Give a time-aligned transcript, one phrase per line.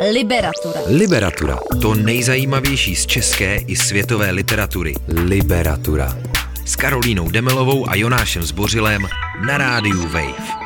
[0.00, 0.80] Liberatura.
[0.86, 1.58] Liberatura.
[1.82, 4.94] To nejzajímavější z české i světové literatury.
[5.08, 6.18] Liberatura.
[6.64, 9.02] S Karolínou Demelovou a Jonášem Zbořilem
[9.46, 10.61] na rádiu Wave.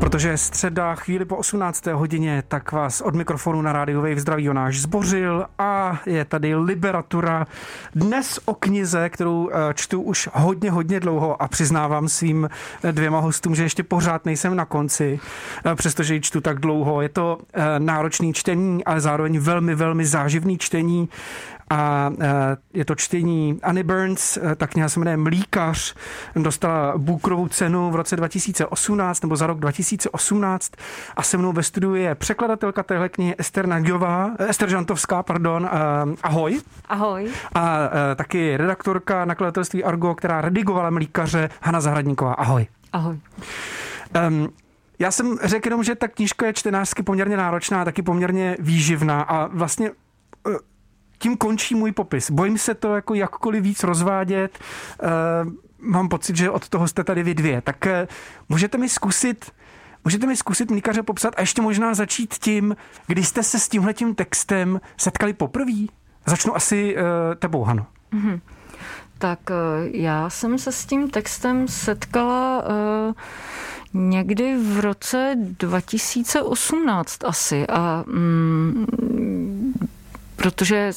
[0.00, 1.86] Protože je středa chvíli po 18.
[1.86, 7.46] hodině, tak vás od mikrofonu na rádiu Wave zdraví Jonáš Zbořil a je tady Liberatura.
[7.94, 12.48] Dnes o knize, kterou eh, čtu už hodně, hodně dlouho a přiznávám svým
[12.84, 15.20] eh, dvěma hostům, že ještě pořád nejsem na konci,
[15.64, 17.02] eh, přestože ji čtu tak dlouho.
[17.02, 17.38] Je to
[17.78, 21.08] náročný čtení, ale zároveň velmi, velmi záživný čtení
[21.70, 22.10] a
[22.74, 25.94] je to čtení Annie Burns, ta kniha se jmenuje Mlíkař,
[26.36, 30.72] dostala Bookerovu cenu v roce 2018 nebo za rok 2018
[31.16, 35.70] a se mnou ve studiu je překladatelka téhle knihy Ester Nagyová, Ester Žantovská, pardon,
[36.22, 36.60] ahoj.
[36.88, 37.28] Ahoj.
[37.54, 37.78] A
[38.14, 42.66] taky redaktorka nakladatelství Argo, která redigovala Mlíkaře, Hana Zahradníková, ahoj.
[42.92, 43.18] Ahoj.
[44.28, 44.48] Um,
[44.98, 49.46] já jsem řekl jenom, že ta knížka je čtenářsky poměrně náročná, taky poměrně výživná a
[49.46, 49.90] vlastně
[51.20, 52.30] tím končí můj popis.
[52.30, 54.58] Bojím se to jako jakkoliv víc rozvádět.
[55.02, 57.60] Uh, mám pocit, že od toho jste tady vy dvě.
[57.60, 58.08] Tak uh,
[58.48, 59.50] můžete mi zkusit
[60.04, 62.76] Můžete mi zkusit mlíkaře popsat a ještě možná začít tím,
[63.06, 65.86] kdy jste se s tímhletím textem setkali poprvé?
[66.26, 67.02] Začnu asi uh,
[67.38, 67.86] tebou, Hano.
[68.12, 68.40] Mm-hmm.
[69.18, 69.38] Tak
[69.92, 73.12] já jsem se s tím textem setkala uh,
[73.94, 78.86] někdy v roce 2018 asi a mm,
[80.36, 80.92] protože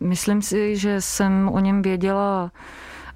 [0.00, 2.50] Myslím si, že jsem o něm věděla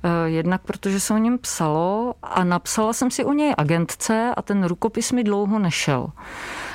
[0.03, 4.43] eh, jednak protože se o něm psalo a napsala jsem si o něj agentce a
[4.43, 6.11] ten rukopis mi dlouho nešel.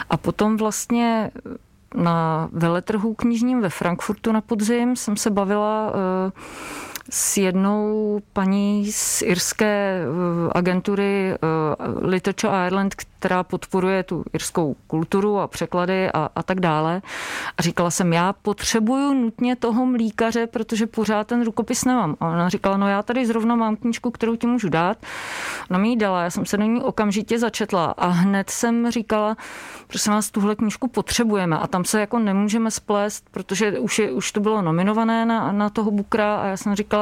[0.09, 1.31] A potom vlastně
[1.95, 6.31] na veletrhu knižním ve Frankfurtu na podzim jsem se bavila uh,
[7.09, 11.37] s jednou paní z irské eh, agentury eh,
[12.07, 17.01] Literature Ireland, která podporuje tu irskou kulturu a překlady a, a tak dále.
[17.57, 22.15] A říkala jsem, já potřebuju nutně toho mlíkaře, protože pořád ten rukopis nemám.
[22.19, 24.97] A ona říkala, no já tady zrovna mám knížku, kterou ti můžu dát.
[25.69, 29.37] Ona mi ji dala, já jsem se do ní okamžitě začetla a hned jsem říkala,
[29.87, 34.31] prosím vás, tuhle knížku potřebujeme a tam se jako nemůžeme splést, protože už, je, už
[34.31, 36.94] to bylo nominované na, na toho Bukra a já jsem říkala,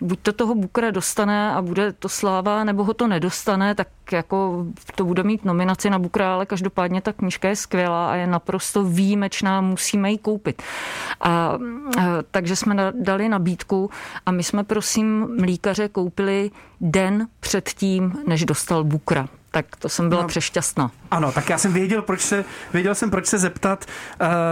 [0.00, 4.66] buď to toho Bukra dostane a bude to sláva, nebo ho to nedostane, tak jako
[4.94, 8.84] to bude mít nominaci na Bukra, ale každopádně ta knížka je skvělá a je naprosto
[8.84, 10.62] výjimečná, musíme ji koupit.
[11.20, 11.58] A, a
[12.30, 13.90] takže jsme dali nabídku
[14.26, 20.22] a my jsme prosím mlíkaře koupili den předtím, než dostal Bukra tak to jsem byla
[20.22, 20.90] no, přešťastná.
[21.10, 23.84] Ano, tak já jsem věděl, proč se, věděl jsem, proč se zeptat.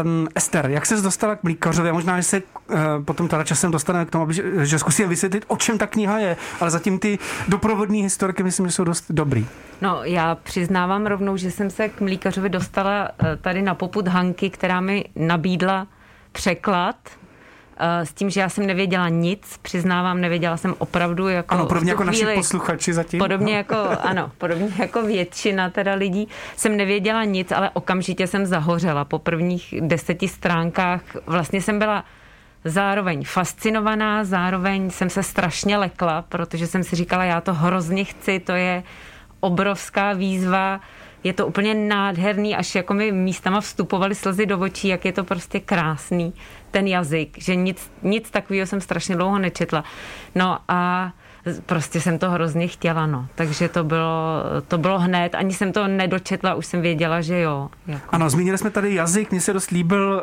[0.03, 1.93] Um, Ester, jak se dostala k Mlíkařovi?
[1.93, 5.45] Možná, že se uh, potom teda časem dostane k tomu, aby, že, že zkusíme vysvětlit,
[5.49, 7.19] o čem ta kniha je, ale zatím ty
[7.49, 9.46] doprovodné historky myslím, že jsou dost dobrý.
[9.81, 14.51] No, já přiznávám rovnou, že jsem se k Mlíkařovi dostala eh, tady na poput Hanky,
[14.51, 15.87] která mi nabídla
[16.33, 16.97] překlad
[17.79, 21.91] Eh, s tím, že já jsem nevěděla nic, přiznávám, nevěděla jsem opravdu jako Ano, podobně
[21.91, 23.19] jako chvíli, naši posluchači zatím.
[23.19, 23.59] Podobně no.
[23.59, 29.05] jako, ano, podobně jako většina teda lidí, jsem nevěděla nic, ale okamžitě jsem zahořela.
[29.05, 32.05] Po prvních deseti stránkách vlastně jsem byla
[32.65, 38.41] zároveň fascinovaná, zároveň jsem se strašně lekla, protože jsem si říkala, já to hrozně chci,
[38.41, 38.83] to je
[39.41, 40.81] obrovská výzva,
[41.25, 45.25] je to úplně nádherný, až jako mi místama vstupovaly slzy do očí, jak je to
[45.25, 46.35] prostě krásný,
[46.71, 49.85] ten jazyk, že nic, nic takového jsem strašně dlouho nečetla.
[50.35, 51.13] No a
[51.67, 53.27] prostě jsem to hrozně chtěla, no.
[53.35, 57.69] Takže to bylo, to bylo hned, ani jsem to nedočetla, už jsem věděla, že jo.
[57.87, 58.07] Jako.
[58.11, 60.23] Ano, zmínili jsme tady jazyk, mně se dost líbil,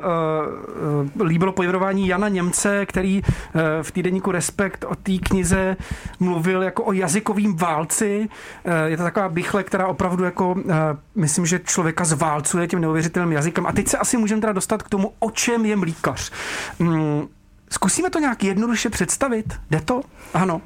[1.16, 5.76] uh, líbilo pojmenování Jana Němce, který uh, v týdeníku Respekt o té knize
[6.20, 8.30] mluvil jako o jazykovým válci.
[8.64, 10.74] Uh, je to taková bychle, která opravdu jako, uh,
[11.16, 13.66] myslím, že člověka zválcuje tím neuvěřitelným jazykem.
[13.66, 16.32] A teď se asi můžeme teda dostat k tomu, o čem je mlíkař.
[16.78, 17.30] Um,
[17.70, 19.54] Zkusíme to nějak jednoduše představit?
[19.70, 20.02] Jde to?
[20.34, 20.62] Ano.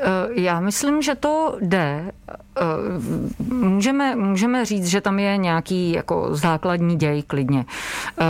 [0.00, 2.12] Eh, já myslím, že to jde.
[2.28, 2.62] Eh,
[3.38, 7.64] můžeme, můžeme říct, že tam je nějaký jako základní děj klidně.
[8.18, 8.24] Eh,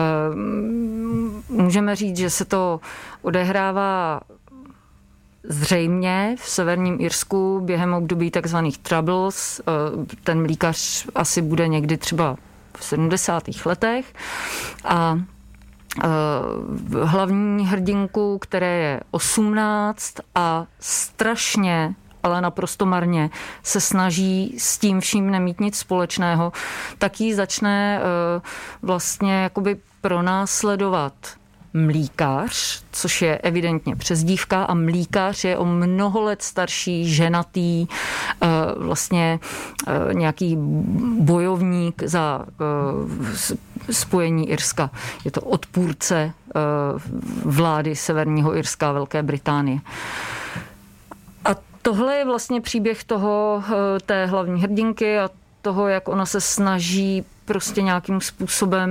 [1.49, 2.81] můžeme říct, že se to
[3.23, 4.21] odehrává
[5.49, 9.61] zřejmě v severním Irsku během období takzvaných troubles.
[10.25, 12.37] Ten mlíkař asi bude někdy třeba
[12.79, 13.67] v 70.
[13.67, 14.15] letech
[14.85, 15.19] a
[17.03, 23.31] hlavní hrdinku, které je 18 a strašně ale naprosto marně
[23.63, 26.53] se snaží s tím vším nemít nic společného,
[26.99, 28.41] tak ji začne eh,
[28.83, 31.13] vlastně jakoby pronásledovat
[31.77, 38.47] mlíkář, což je evidentně přezdívka a mlíkář je o mnoho let starší, ženatý, eh,
[38.77, 39.41] vlastně
[39.87, 40.57] eh, nějaký
[41.21, 44.91] bojovník za eh, spojení Irska.
[45.25, 46.33] Je to odpůrce
[47.45, 49.79] vlády Severního Irska a Velké Británie.
[51.45, 51.51] A
[51.83, 53.63] tohle je vlastně příběh toho,
[54.07, 55.31] té hlavní hrdinky a
[55.67, 58.91] toho, jak ona se snaží prostě nějakým způsobem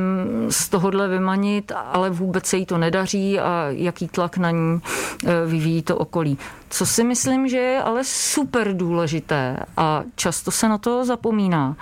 [0.50, 4.82] z tohohle vymanit, ale vůbec se jí to nedaří a jaký tlak na ní
[5.26, 6.38] e, vyvíjí to okolí.
[6.70, 11.76] Co si myslím, že je ale super důležité a často se na to zapomíná.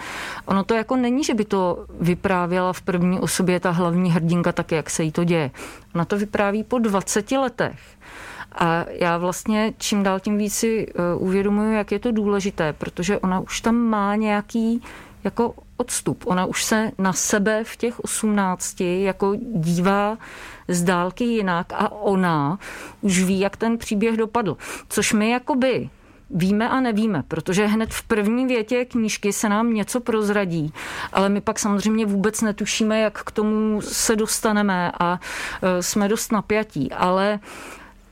[0.46, 4.72] Ono to jako není, že by to vyprávěla v první osobě ta hlavní hrdinka tak,
[4.72, 5.52] jak se jí to děje.
[5.96, 7.80] Ona to vypráví po 20 letech.
[8.56, 13.20] A já vlastně čím dál tím víc si e, uvědomuji, jak je to důležité, protože
[13.20, 14.82] ona už tam má nějaký
[15.24, 16.24] jako odstup.
[16.28, 20.18] Ona už se na sebe v těch 18 jako dívá
[20.68, 22.60] z dálky jinak a ona
[23.02, 24.58] už ví, jak ten příběh dopadl.
[24.90, 25.90] Což my jakoby
[26.30, 30.74] víme a nevíme, protože hned v první větě knížky se nám něco prozradí,
[31.14, 35.20] ale my pak samozřejmě vůbec netušíme, jak k tomu se dostaneme a
[35.62, 36.92] e, jsme dost napjatí.
[36.92, 37.40] Ale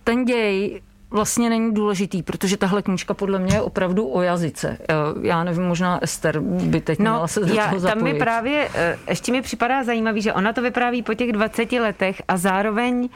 [0.04, 0.82] ten děj
[1.12, 4.78] vlastně není důležitý, protože tahle knížka podle mě je opravdu o jazyce.
[5.22, 8.70] Já nevím, možná Ester by teď no, měla se do já, toho Tam mi právě,
[8.74, 13.10] eh, ještě mi připadá zajímavý, že ona to vypráví po těch 20 letech a zároveň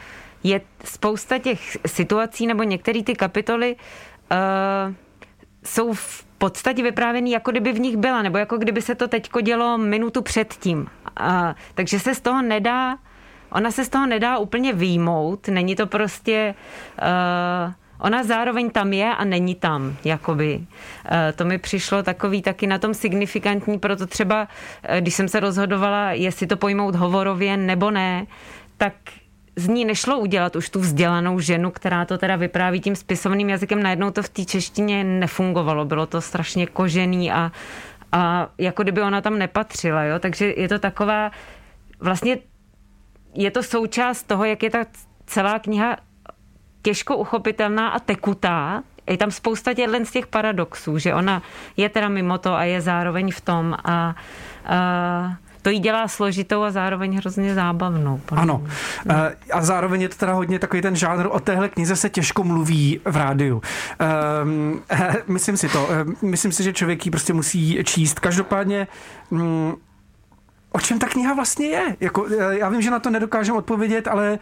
[0.44, 4.94] je spousta těch situací nebo některé ty kapitoly uh,
[5.64, 9.42] jsou v podstatě vyprávěný, jako kdyby v nich byla, nebo jako kdyby se to teďko
[9.42, 10.80] dělo minutu předtím.
[10.80, 10.86] Uh,
[11.76, 12.98] takže se z toho nedá
[13.56, 16.56] ona se z toho nedá úplně výjmout, není to prostě
[17.02, 20.62] uh, Ona zároveň tam je a není tam, jakoby.
[21.06, 24.48] Eh, to mi přišlo takový taky na tom signifikantní, proto třeba,
[24.84, 28.28] eh, když jsem se rozhodovala, jestli to pojmout hovorově nebo ne,
[28.78, 28.94] tak
[29.56, 33.84] z ní nešlo udělat už tu vzdělanou ženu, která to teda vypráví tím spisovným jazykem.
[33.84, 35.86] Najednou to v té češtině nefungovalo.
[35.86, 37.52] Bylo to strašně kožený a,
[38.12, 40.04] a jako kdyby ona tam nepatřila.
[40.04, 40.20] Jo?
[40.20, 41.32] Takže je to taková,
[42.00, 42.38] vlastně
[43.36, 44.86] je to součást toho, jak je ta
[45.26, 45.98] celá kniha
[46.82, 48.84] těžko uchopitelná a tekutá.
[49.10, 51.42] Je tam spousta těchto z těch paradoxů, že ona
[51.78, 54.16] je teda mimo to a je zároveň v tom a,
[54.66, 55.36] a
[55.66, 58.22] to jí dělá složitou a zároveň hrozně zábavnou.
[58.32, 58.64] Ano.
[59.10, 62.44] Eh, a zároveň je to teda hodně takový ten žánr, o téhle knize se těžko
[62.44, 63.62] mluví v rádiu.
[64.44, 64.82] Um,
[65.28, 65.90] myslím si to.
[66.22, 68.20] Myslím si, že člověk ji prostě musí číst.
[68.20, 68.88] Každopádně
[69.30, 69.78] um,
[70.76, 71.96] o čem ta kniha vlastně je.
[72.00, 74.40] Jako, eh, já vím, že na to nedokážeme odpovědět, ale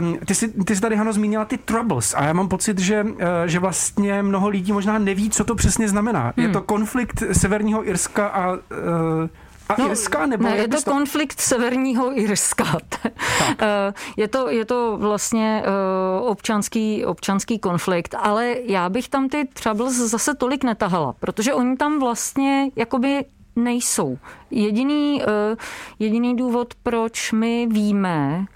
[0.00, 3.02] um, ty, jsi, ty jsi tady, Hano, zmínila ty troubles a já mám pocit, že,
[3.02, 3.10] uh,
[3.46, 6.32] že vlastně mnoho lidí možná neví, co to přesně znamená.
[6.36, 6.46] Hmm.
[6.46, 8.58] Je to konflikt Severního Irska a uh,
[9.68, 10.26] a no, Irska?
[10.26, 12.78] Nebo ne, je to, to konflikt severního Irska.
[14.16, 15.62] je, to, je to vlastně
[16.20, 22.00] občanský, občanský konflikt, ale já bych tam ty troubles zase tolik netahala, protože oni tam
[22.00, 23.24] vlastně jakoby
[23.56, 24.18] nejsou.
[24.50, 25.56] Jediný, eh,
[25.98, 28.46] jediný důvod, proč my víme,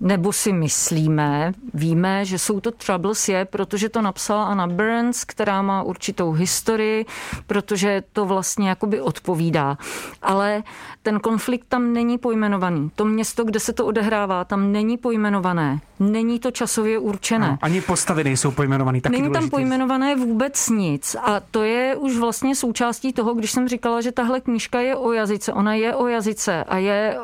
[0.00, 5.62] nebo si myslíme, víme, že jsou to troubles je, protože to napsala Anna Burns, která
[5.62, 7.06] má určitou historii,
[7.46, 9.78] protože to vlastně jakoby odpovídá.
[10.22, 10.62] Ale
[11.02, 12.90] ten konflikt tam není pojmenovaný.
[12.94, 15.80] To město, kde se to odehrává, tam není pojmenované.
[16.00, 17.48] Není to časově určené.
[17.48, 19.00] No, ani postavy nejsou pojmenované.
[19.10, 19.32] Není důležitý.
[19.32, 21.16] tam pojmenované vůbec nic.
[21.22, 25.12] A to je už vlastně součástí toho, když jsem říkala, že tahle knížka je o
[25.12, 25.52] jazyce.
[25.52, 27.18] Ona je o jazyce a je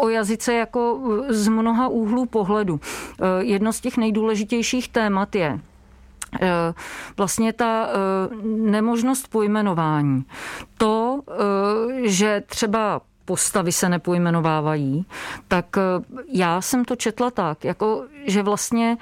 [0.00, 2.80] o jazyce jako z mnoha úhlů pohledu.
[2.82, 5.60] Eh, jedno z těch nejdůležitějších témat je,
[6.40, 6.48] eh,
[7.16, 7.94] vlastně ta eh,
[8.44, 10.24] nemožnost pojmenování.
[10.78, 11.20] To,
[12.02, 15.06] že třeba postavy se nepojmenovávají,
[15.48, 15.66] tak
[16.32, 18.96] já jsem to četla tak, jako, že vlastně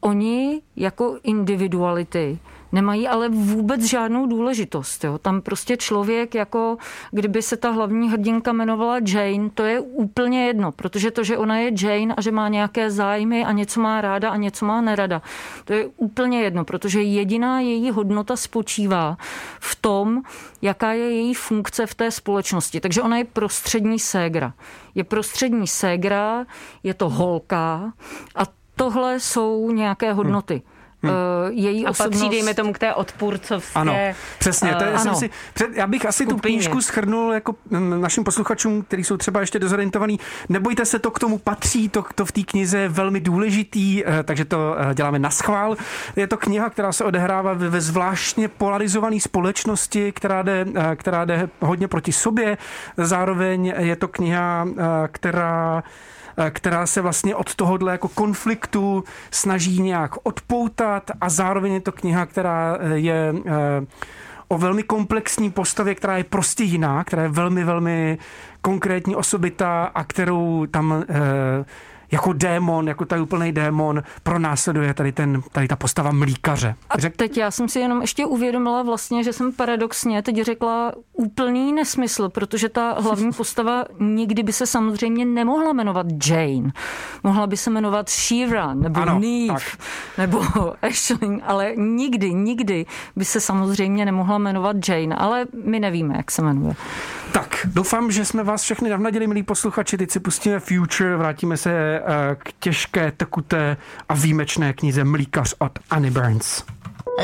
[0.00, 2.38] oni jako individuality
[2.72, 5.04] nemají ale vůbec žádnou důležitost.
[5.04, 5.18] Jo.
[5.18, 6.76] Tam prostě člověk, jako
[7.10, 11.58] kdyby se ta hlavní hrdinka jmenovala Jane, to je úplně jedno, protože to, že ona
[11.58, 15.22] je Jane a že má nějaké zájmy a něco má ráda a něco má nerada,
[15.64, 19.16] to je úplně jedno, protože jediná její hodnota spočívá
[19.60, 20.22] v tom,
[20.62, 22.80] jaká je její funkce v té společnosti.
[22.80, 24.52] Takže ona je prostřední ségra.
[24.94, 26.46] Je prostřední ségra,
[26.82, 27.92] je to holka
[28.34, 28.42] a
[28.76, 30.62] tohle jsou nějaké hodnoty.
[31.02, 31.14] Hmm.
[31.50, 32.20] její a osobnost...
[32.20, 33.80] patří, dejme tomu, k té odpůrcovské...
[33.80, 33.96] Ano,
[34.38, 34.74] přesně.
[34.74, 36.40] To je, uh, jsem si, před, já bych asi skupině.
[36.40, 37.54] tu knížku schrnul jako
[38.00, 40.20] našim posluchačům, kteří jsou třeba ještě dezorientovaní.
[40.48, 44.44] Nebojte se, to k tomu patří, to, to v té knize je velmi důležitý, takže
[44.44, 45.76] to děláme na schvál.
[46.16, 50.66] Je to kniha, která se odehrává ve zvláštně polarizované společnosti, která jde,
[50.96, 52.58] která jde hodně proti sobě.
[52.96, 54.66] Zároveň je to kniha,
[55.12, 55.82] která
[56.36, 61.92] Eh, která se vlastně od tohohle jako konfliktu snaží nějak odpoutat a zároveň je to
[61.92, 63.52] kniha, která eh, je eh,
[64.48, 68.18] o velmi komplexní postavě, která je prostě jiná, která je velmi, velmi
[68.62, 71.04] konkrétní osobita a kterou tam
[72.12, 76.74] jako démon, jako tady úplný démon, pronásleduje tady, ten, tady ta postava mlíkaře.
[76.90, 77.16] A Řek...
[77.16, 82.28] teď já jsem si jenom ještě uvědomila vlastně, že jsem paradoxně teď řekla úplný nesmysl,
[82.28, 86.72] protože ta hlavní postava nikdy by se samozřejmě nemohla jmenovat Jane.
[87.22, 89.62] Mohla by se jmenovat Shira, nebo ano, Neve, tak.
[90.18, 90.42] nebo
[90.82, 96.42] Ashling, ale nikdy, nikdy by se samozřejmě nemohla jmenovat Jane, ale my nevíme, jak se
[96.42, 96.74] jmenuje.
[97.32, 99.98] Tak, doufám, že jsme vás všechny navnadili, milí posluchači.
[99.98, 102.02] Teď si pustíme Future, vrátíme se eh,
[102.38, 103.76] k těžké, tekuté
[104.08, 106.64] a výjimečné knize Mlíkař od Annie Burns.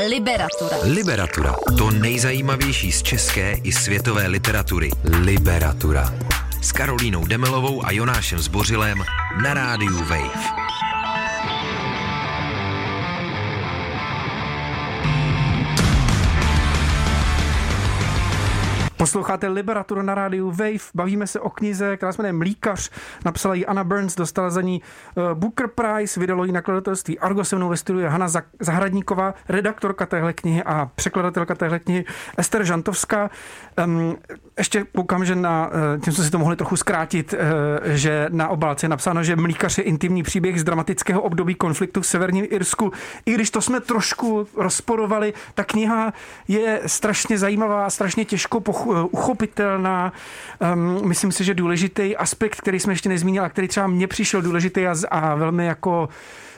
[0.09, 0.77] Liberatura.
[0.83, 1.55] Liberatura.
[1.77, 4.89] To nejzajímavější z české i světové literatury.
[5.03, 6.13] Liberatura.
[6.61, 9.03] S Karolínou Demelovou a Jonášem Zbořilem
[9.43, 10.69] na rádiu Wave.
[18.99, 22.89] Posloucháte Liberaturu na rádiu Wave, bavíme se o knize, která se jmenuje Mlíkař,
[23.25, 27.55] napsala ji Anna Burns, dostala za ní eh, Booker Prize, vydalo ji nakladatelství Argo, se
[27.55, 28.27] mnou ve studiu Hanna
[28.59, 32.05] Zahradníková, redaktorka téhle knihy a překladatelka téhle knihy
[32.37, 33.29] Ester Žantovská.
[34.57, 38.47] Ještě koukám, že na, eh, tím jsme si to mohli trochu zkrátit, eh, že na
[38.47, 42.91] obálce je napsáno, že Mlíkař je intimní příběh z dramatického období konfliktu v severním Irsku.
[43.25, 46.13] I když to jsme trošku rozporovali, ta kniha
[46.47, 50.13] je strašně zajímavá, strašně těžko pochopitelná uchopitelná.
[50.73, 54.41] Um, myslím si, že důležitý aspekt, který jsme ještě nezmínili a který třeba mně přišel
[54.41, 56.09] důležitý a, a velmi jako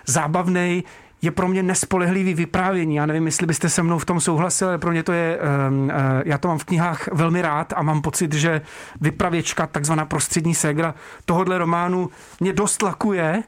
[0.06, 0.84] zábavný,
[1.22, 2.96] je pro mě nespolehlivý vyprávění.
[2.96, 5.84] Já nevím, jestli byste se mnou v tom souhlasili, ale pro mě to je, um,
[5.84, 5.92] uh,
[6.26, 8.62] já to mám v knihách velmi rád a mám pocit, že
[9.02, 10.94] vypravěčka, takzvaná prostřední ségra
[11.26, 12.10] tohohle románu
[12.40, 13.44] mě dost lakuje.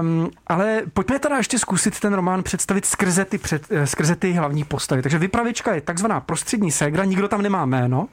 [0.00, 4.32] Um, ale pojďme teda ještě zkusit ten román představit skrze ty, před, eh, skrze ty
[4.32, 5.02] hlavní postavy.
[5.02, 8.08] Takže vypravěčka je takzvaná prostřední ségra, nikdo tam nemá jméno.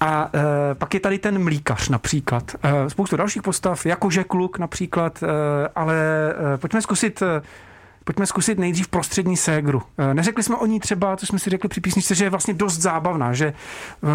[0.00, 2.56] A e, pak je tady ten mlíkař například.
[2.62, 5.26] E, spoustu dalších postav, jakože kluk například, e,
[5.74, 5.96] ale
[6.54, 7.22] e, pojďme zkusit
[8.08, 9.82] Pojďme zkusit nejdřív prostřední ségru.
[9.98, 12.54] Eh, neřekli jsme o ní třeba, co jsme si řekli při písničce, že je vlastně
[12.54, 13.46] dost zábavná, že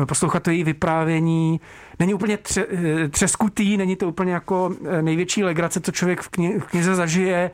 [0.01, 1.61] eh, poslouchat to její vyprávění
[1.99, 6.59] není úplně tře, eh, třeskutý, není to úplně jako největší legrace, co člověk v, kni,
[6.59, 7.51] v knize zažije,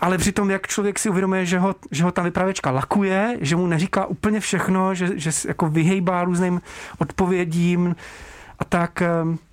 [0.00, 3.66] ale přitom, jak člověk si uvědomuje, že ho, že ho ta vypravěčka lakuje, že mu
[3.66, 6.60] neříká úplně všechno, že, že jako vyhejbá různým
[6.98, 7.96] odpovědím
[8.62, 9.02] a tak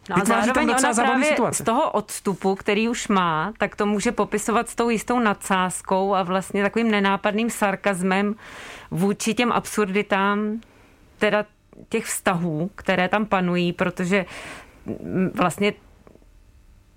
[0.09, 1.63] No a zároveň ona právě situace.
[1.63, 6.23] z toho odstupu, který už má, tak to může popisovat s tou jistou nadsázkou a
[6.23, 8.35] vlastně takovým nenápadným sarkazmem
[8.91, 10.61] vůči těm absurditám
[11.17, 11.45] teda
[11.89, 14.25] těch vztahů, které tam panují, protože
[15.33, 15.73] vlastně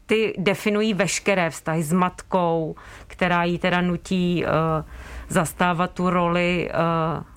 [0.06, 2.76] ty definují veškeré vztahy s matkou,
[3.06, 4.50] která jí teda nutí uh,
[5.28, 7.31] zastávat tu roli uh,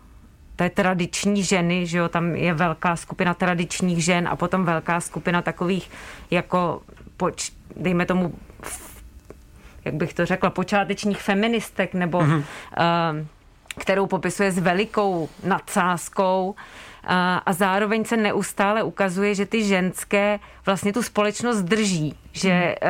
[0.56, 5.42] té tradiční ženy, že jo, tam je velká skupina tradičních žen a potom velká skupina
[5.42, 5.92] takových
[6.32, 6.82] jako,
[7.18, 8.34] poč, dejme tomu,
[9.86, 12.38] jak bych to řekla, počátečních feministek, nebo mm-hmm.
[12.38, 13.26] uh,
[13.78, 16.56] kterou popisuje s velikou nadsázkou
[17.04, 22.90] a, a zároveň se neustále ukazuje, že ty ženské vlastně tu společnost drží, že uh,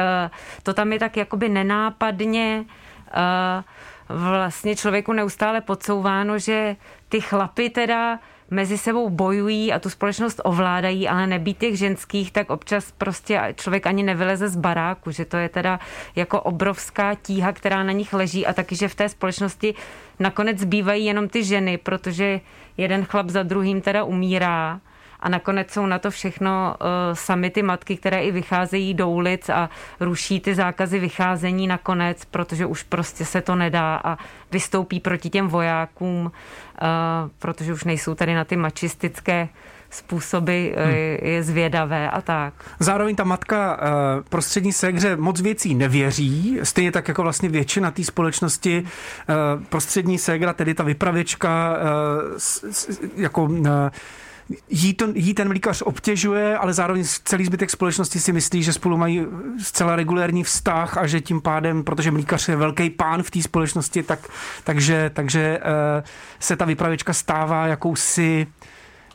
[0.63, 3.63] to tam je tak jakoby nenápadně uh,
[4.09, 6.75] vlastně člověku neustále podsouváno, že
[7.09, 8.19] ty chlapy teda
[8.51, 13.87] mezi sebou bojují a tu společnost ovládají, ale nebýt těch ženských, tak občas prostě člověk
[13.87, 15.79] ani nevyleze z baráku, že to je teda
[16.15, 19.75] jako obrovská tíha, která na nich leží a taky, že v té společnosti
[20.19, 22.41] nakonec zbývají jenom ty ženy, protože
[22.77, 24.79] jeden chlap za druhým teda umírá
[25.19, 29.49] a nakonec jsou na to všechno uh, sami ty matky, které i vycházejí do ulic
[29.49, 29.69] a
[29.99, 34.17] ruší ty zákazy vycházení nakonec, protože už prostě se to nedá a
[34.51, 36.31] vystoupí proti těm vojákům, uh,
[37.39, 39.49] protože už nejsou tady na ty mačistické
[39.89, 40.93] způsoby hmm.
[41.21, 42.53] je zvědavé a tak.
[42.79, 43.79] Zároveň ta matka
[44.29, 48.87] prostřední segře moc věcí nevěří, stejně tak jako vlastně většina té společnosti
[49.69, 51.77] prostřední segra, tedy ta vypravěčka
[53.15, 53.49] jako
[54.69, 58.97] jí, to, jí ten mlíkař obtěžuje, ale zároveň celý zbytek společnosti si myslí, že spolu
[58.97, 59.25] mají
[59.61, 64.03] zcela regulérní vztah a že tím pádem, protože mlíkař je velký pán v té společnosti,
[64.03, 64.19] tak,
[64.63, 66.03] takže, takže uh,
[66.39, 68.47] se ta vypravěčka stává jakousi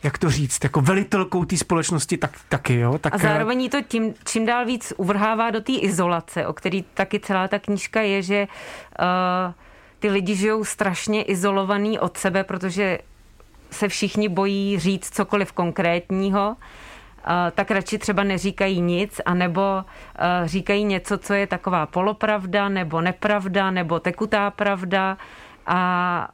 [0.03, 2.75] jak to říct, jako velitelkou té společnosti tak, taky.
[2.75, 2.99] Jo?
[2.99, 7.21] Tak, a zároveň to tím, čím dál víc uvrhává do té izolace, o který taky
[7.21, 8.49] celá ta knížka je, že
[9.01, 9.55] uh,
[9.99, 12.99] ty lidi žijou strašně izolovaný od sebe, protože
[13.71, 16.57] se všichni bojí říct cokoliv konkrétního,
[17.55, 19.85] tak radši třeba neříkají nic, anebo
[20.45, 25.17] říkají něco, co je taková polopravda, nebo nepravda, nebo tekutá pravda.
[25.67, 26.29] A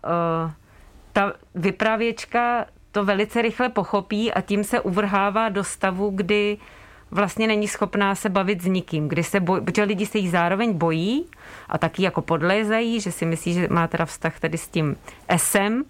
[1.12, 6.59] ta vypravěčka to velice rychle pochopí a tím se uvrhává do stavu, kdy
[7.11, 10.73] vlastně není schopná se bavit s nikým, kdy se bojí, protože lidi se jí zároveň
[10.73, 11.26] bojí
[11.69, 14.97] a taky jako podlézají, že si myslí, že má teda vztah tady s tím
[15.28, 15.85] esem,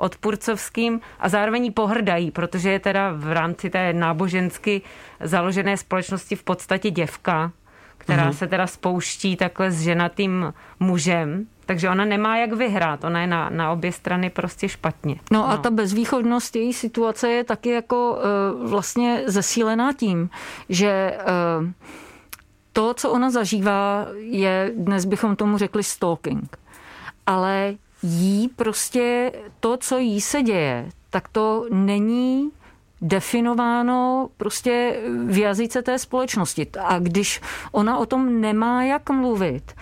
[0.00, 4.82] odpůrcovským a zároveň jí pohrdají, protože je teda v rámci té nábožensky
[5.20, 7.52] založené společnosti v podstatě děvka,
[7.98, 8.34] která mm-hmm.
[8.34, 13.50] se teda spouští takhle s ženatým mužem, takže ona nemá jak vyhrát, ona je na,
[13.50, 15.14] na obě strany prostě špatně.
[15.30, 20.30] No, no a ta bezvýchodnost její situace je taky jako uh, vlastně zesílená tím,
[20.68, 21.18] že
[21.60, 21.70] uh,
[22.72, 26.56] to, co ona zažívá, je, dnes bychom tomu řekli stalking.
[27.26, 32.50] Ale jí prostě to, co jí se děje, tak to není
[33.02, 36.66] definováno prostě v jazyce té společnosti.
[36.80, 37.40] A když
[37.72, 39.72] ona o tom nemá jak mluvit,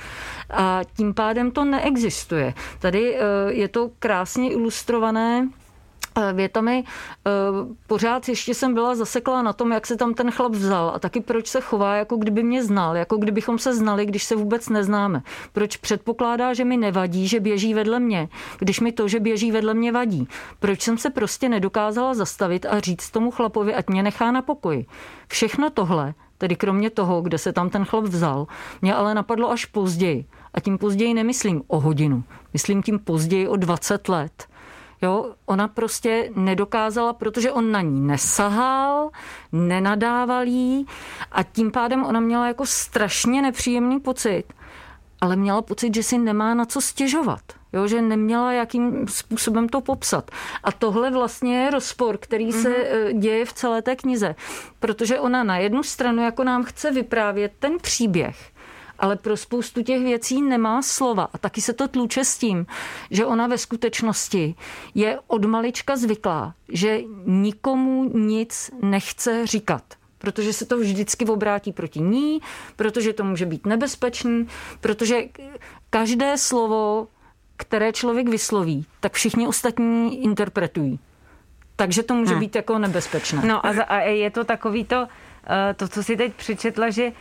[0.51, 2.55] a tím pádem to neexistuje.
[2.79, 5.49] Tady eh, je to krásně ilustrované
[6.33, 6.85] větami.
[7.27, 7.31] Eh,
[7.87, 11.21] pořád ještě jsem byla zasekla na tom, jak se tam ten chlap vzal a taky
[11.21, 15.23] proč se chová, jako kdyby mě znal, jako kdybychom se znali, když se vůbec neznáme.
[15.53, 19.75] Proč předpokládá, že mi nevadí, že běží vedle mě, když mi to, že běží vedle
[19.75, 20.29] mě vadí.
[20.59, 24.87] Proč jsem se prostě nedokázala zastavit a říct tomu chlapovi, ať mě nechá na pokoji.
[25.29, 28.47] Všechno tohle, tedy kromě toho, kde se tam ten chlap vzal,
[28.83, 30.25] mě ale napadlo až později.
[30.55, 34.49] A tím později nemyslím o hodinu, myslím tím později o 20 let
[35.03, 39.11] Jo, ona prostě nedokázala, protože on na ní nesahal,
[39.53, 40.87] nenadával jí
[41.33, 44.45] a tím pádem ona měla jako strašně nepříjemný pocit,
[45.21, 47.41] ale měla pocit, že si nemá na co stěžovat.
[47.73, 50.31] Jo, že neměla jakým způsobem to popsat.
[50.65, 53.19] A tohle vlastně je rozpor, který se mm-hmm.
[53.19, 54.35] děje v celé té knize.
[54.81, 58.53] Protože ona na jednu stranu jako nám chce vyprávět ten příběh,
[58.99, 61.29] ale pro spoustu těch věcí nemá slova.
[61.33, 62.67] A taky se to tluče s tím,
[63.11, 64.55] že ona ve skutečnosti
[64.95, 69.83] je od malička zvyklá, že nikomu nic nechce říkat
[70.19, 72.41] protože se to vždycky obrátí proti ní,
[72.77, 74.49] protože to může být nebezpečný,
[74.81, 75.23] protože
[75.91, 77.09] každé slovo,
[77.57, 80.99] které člověk vysloví, tak všichni ostatní interpretují.
[81.77, 82.41] Takže to může hmm.
[82.41, 83.43] být jako nebezpečné.
[83.47, 85.07] No a, za, a je to takový to,
[85.47, 87.13] eh, to, co si teď přečetla, že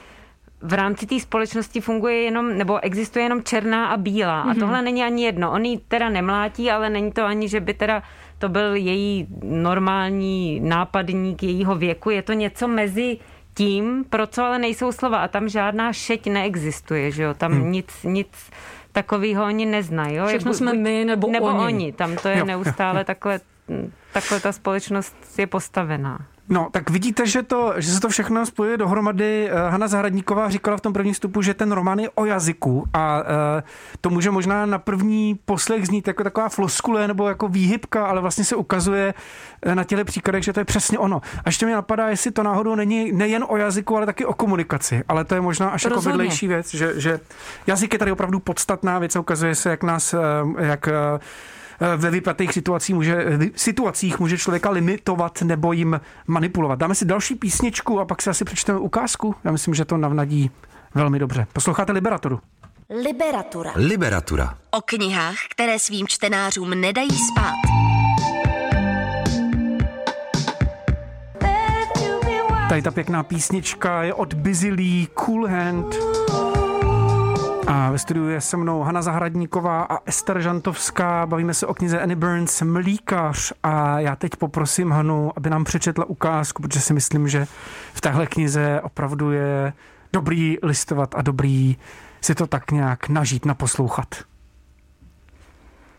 [0.61, 4.43] v rámci té společnosti funguje jenom, nebo existuje jenom černá a bílá.
[4.43, 4.49] Mm-hmm.
[4.49, 4.59] A mhm.
[4.59, 5.51] tohle není ani jedno.
[5.51, 8.03] On ji teda nemlátí, ale není to ani, že by teda
[8.37, 12.09] to byl její normální nápadník jejího věku.
[12.09, 13.17] Je to něco mezi
[13.53, 15.17] tím, pro co ale nejsou slova.
[15.17, 17.33] A tam žádná šeť neexistuje, že jo?
[17.33, 17.71] Tam hmm.
[17.71, 18.51] nic, nic
[18.91, 20.15] takového oni neznají.
[20.15, 20.27] Jo?
[20.27, 21.63] Všechno jsme my nebo, nebo oni.
[21.63, 21.91] oni.
[21.91, 23.03] Tam to je jo, neustále jo.
[23.05, 23.39] takhle,
[24.13, 26.25] takhle ta společnost je postavená.
[26.49, 29.49] No, tak vidíte, že, to, že se to všechno spojuje dohromady.
[29.49, 33.19] Eh, Hanna Zahradníková říkala v tom prvním vstupu, že ten román je o jazyku a
[33.19, 33.23] uh,
[34.01, 38.43] to může možná na první poslech znít jako taková floskule nebo jako výhybka, ale vlastně
[38.43, 39.13] se ukazuje
[39.61, 41.21] eh, na těle příkladech, že to je přesně ono.
[41.37, 45.03] A ještě mi napadá, jestli to náhodou není nejen o jazyku, ale taky o komunikaci.
[45.07, 46.11] Ale to je možná až jako Rozhodně.
[46.11, 47.19] jako vedlejší věc, že, že
[47.67, 50.15] jazyk je tady opravdu podstatná věc a ukazuje se, jak nás,
[50.59, 51.19] jak Eh,
[51.97, 56.79] ve vypjatých situacích může, situacích může člověka limitovat nebo jim manipulovat.
[56.79, 59.35] Dáme si další písničku a pak si asi přečteme ukázku.
[59.43, 60.51] Já myslím, že to navnadí
[60.95, 61.47] velmi dobře.
[61.53, 62.39] Posloucháte Liberatoru.
[63.03, 63.71] Liberatura.
[63.75, 64.57] Liberatura.
[64.71, 67.53] O knihách, které svým čtenářům nedají spát.
[72.69, 75.95] Tady ta pěkná písnička je od Busy Lee, Cool Hand.
[77.69, 81.25] A ve studiu je se mnou Hanna Zahradníková a Ester Žantovská.
[81.25, 86.05] Bavíme se o knize Annie Burns Mlíkař a já teď poprosím Hanu, aby nám přečetla
[86.05, 87.47] ukázku, protože si myslím, že
[87.93, 89.73] v téhle knize opravdu je
[90.13, 91.77] dobrý listovat a dobrý
[92.21, 94.15] si to tak nějak nažít, naposlouchat.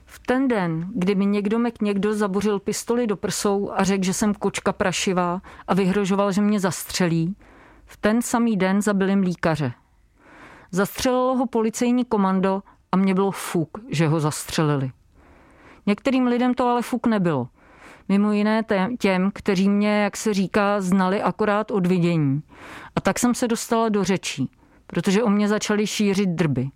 [0.06, 4.12] V ten den, kdy mi někdo mek někdo zabořil pistoli do prsou a řekl, že
[4.12, 7.36] jsem kočka prašivá a vyhrožoval, že mě zastřelí,
[7.86, 9.72] v ten samý den zabili mlíkaře.
[10.70, 14.90] Zastřelilo ho policejní komando a mě bylo fuk, že ho zastřelili.
[15.86, 17.48] Některým lidem to ale fuk nebylo.
[18.08, 18.62] Mimo jiné
[18.98, 22.42] těm, kteří mě, jak se říká, znali akorát od vidění.
[22.96, 24.50] A tak jsem se dostala do řečí,
[24.86, 26.70] protože o mě začaly šířit drby.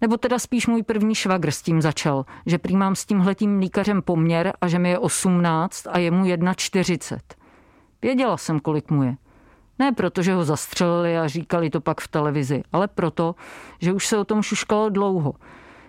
[0.00, 4.02] Nebo teda spíš můj první švagr s tím začal, že prý mám s tímhletím líkařem
[4.02, 7.18] poměr a že mi je 18 a je mu 1,40.
[8.02, 9.16] Věděla jsem, kolik mu je.
[9.78, 13.34] Ne proto, že ho zastřelili a říkali to pak v televizi, ale proto,
[13.80, 15.34] že už se o tom šuškalo dlouho.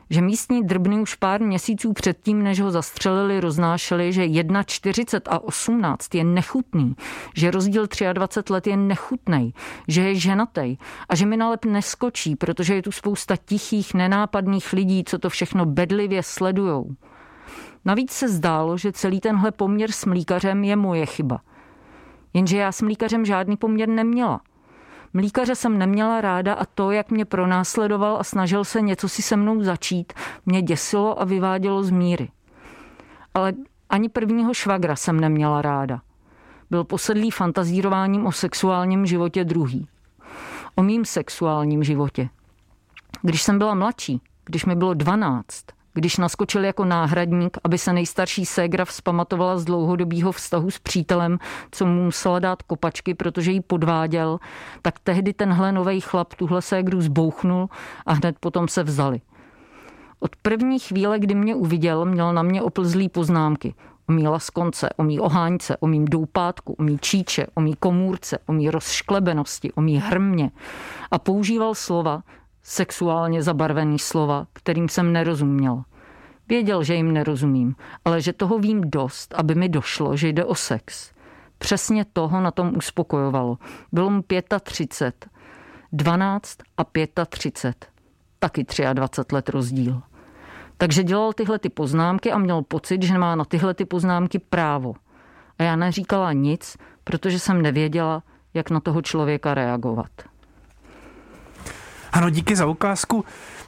[0.10, 6.15] Že místní drbny už pár měsíců předtím, než ho zastřelili, roznášeli, že 1,40 a 18
[6.15, 6.95] je nechutný,
[7.36, 9.54] že rozdíl 23 let je nechutný,
[9.88, 10.78] že je ženatý
[11.10, 15.65] a že mi nalep neskočí, protože je tu spousta tichých, nenápadných lidí, co to všechno
[15.65, 16.95] bedlivě sledujou.
[17.86, 21.41] Navíc se zdálo, že celý tenhle poměr s mlíkařem je moje chyba–
[22.36, 24.41] Jenže já s mlíkařem žádný poměr neměla.
[25.13, 29.36] Mlíkaře jsem neměla ráda a to, jak mě pronásledoval a snažil se něco si se
[29.36, 30.13] mnou začít,
[30.45, 32.30] mě děsilo a vyvádělo z míry.
[33.34, 33.54] Ale
[33.89, 36.02] ani prvního švagra jsem neměla ráda.
[36.69, 39.88] Byl posedlý fantazírováním o sexuálním životě druhý.
[40.76, 42.30] O mým sexuálním životě.
[43.21, 48.45] Když jsem byla mladší, když mi bylo 12, když naskočil jako náhradník, aby se nejstarší
[48.45, 51.38] ségra vzpamatovala z dlouhodobého vztahu s přítelem,
[51.71, 54.39] co mu musela dát kopačky, protože ji podváděl,
[54.81, 57.69] tak tehdy tenhle nový chlap tuhle ségru zbouchnul
[58.05, 59.21] a hned potom se vzali.
[60.19, 63.73] Od první chvíle, kdy mě uviděl, měl na mě oplzlý poznámky.
[64.10, 68.38] O mý laskonce, o mý oháňce, o mým doupátku, o mý číče, o mý komůrce,
[68.45, 70.51] o mý rozšklebenosti, o mý hrmě.
[71.12, 72.23] A používal slova,
[72.65, 75.84] sexuálně zabarvený slova, kterým jsem nerozuměl.
[76.47, 77.75] Věděl, že jim nerozumím,
[78.06, 81.12] ale že toho vím dost, aby mi došlo, že jde o sex.
[81.58, 83.58] Přesně toho na tom uspokojovalo.
[83.91, 84.21] Bylo mu
[84.63, 85.30] 35,
[85.91, 86.84] 12 a
[87.25, 87.89] 35.
[88.39, 90.01] Taky 23 let rozdíl.
[90.78, 94.93] Takže dělal tyhle ty poznámky a měl pocit, že má na tyhle ty poznámky právo.
[95.60, 98.23] A já neříkala nic, protože jsem nevěděla,
[98.54, 100.12] jak na toho člověka reagovat.
[102.12, 103.26] Ano, díky za ukázku.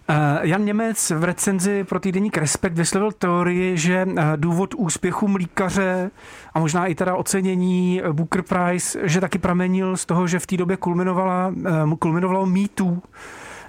[0.09, 6.11] Eh, Jan Němec v recenzi pro týdeník Respekt vyslovil teorii, že eh, důvod úspěchu mlíkaře
[6.53, 10.47] a možná i teda ocenění eh, Booker Prize, že taky pramenil z toho, že v
[10.47, 11.53] té době kulminovala,
[11.99, 13.03] kulminovalo mýtů.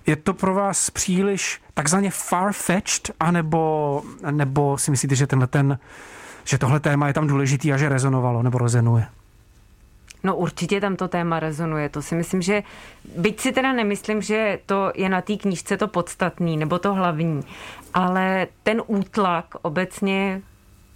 [0.07, 5.79] Je to pro vás příliš takzvaně far-fetched, anebo, nebo si myslíte, že tenhle ten,
[6.45, 9.07] že tohle téma je tam důležitý a že rezonovalo nebo rezonuje?
[10.29, 11.88] No určitě tam to téma rezonuje.
[11.88, 12.62] To si myslím, že
[13.17, 17.41] byť si teda nemyslím, že to je na té knížce to podstatný nebo to hlavní,
[17.95, 20.43] ale ten útlak obecně,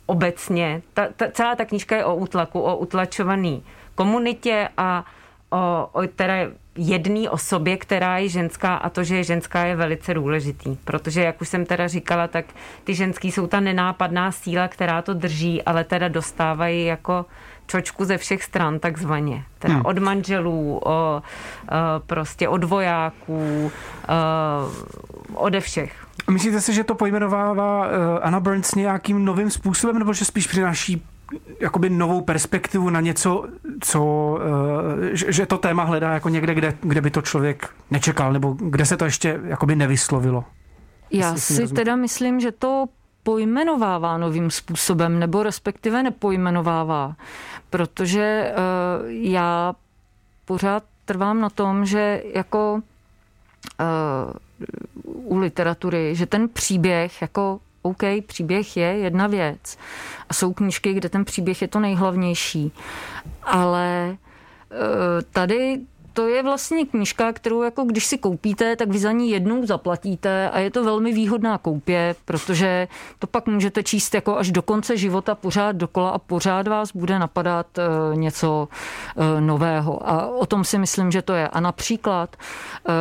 [0.07, 3.64] obecně, ta, ta, celá ta knížka je o útlaku, o utlačovaný
[3.95, 5.05] komunitě a
[5.51, 6.35] o, o teda
[6.77, 10.77] jedné osobě, která je ženská a to, že je ženská, je velice důležitý.
[10.85, 12.45] Protože, jak už jsem teda říkala, tak
[12.85, 17.27] ty ženský jsou ta nenápadná síla, která to drží, ale teda dostávají jako
[17.66, 19.44] čočku ze všech stran, takzvaně.
[19.59, 19.87] Teda hmm.
[19.87, 21.22] od manželů, o, o,
[22.07, 23.72] prostě od vojáků,
[24.09, 26.07] o, ode všech.
[26.31, 31.03] Myslíte si, že to pojmenovává eh, Anna Burns nějakým novým způsobem, nebo že spíš přináší
[31.61, 33.44] jakoby novou perspektivu na něco,
[33.81, 34.38] co,
[35.12, 38.87] eh, že to téma hledá jako někde, kde, kde by to člověk nečekal, nebo kde
[38.87, 40.44] se to ještě jakoby nevyslovilo?
[41.11, 42.87] Já si teda myslím, že to
[43.23, 47.17] pojmenovává novým způsobem, nebo respektive nepojmenovává,
[47.71, 49.75] protože uh, já
[50.45, 52.83] pořád trvám na tom, že jako
[53.81, 54.33] uh,
[55.05, 59.79] u literatury, že ten příběh jako OK, příběh je jedna věc.
[60.29, 62.73] A jsou knížky, kde ten příběh je to nejhlavnější.
[63.43, 64.17] Ale
[64.71, 64.77] eh,
[65.33, 65.81] tady
[66.12, 70.51] to je vlastně knížka, kterou jako když si koupíte, tak vy za ní jednou zaplatíte
[70.51, 74.96] a je to velmi výhodná koupě, protože to pak můžete číst jako až do konce
[74.96, 78.68] života pořád dokola a pořád vás bude napadat eh, něco
[79.16, 80.09] eh, nového.
[80.09, 81.48] A o tom si myslím, že to je.
[81.48, 82.37] A například,
[82.88, 82.92] eh,